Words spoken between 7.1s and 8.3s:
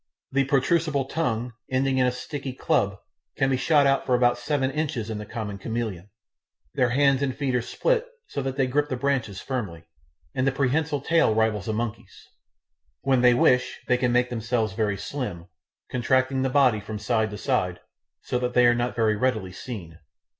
and feet are split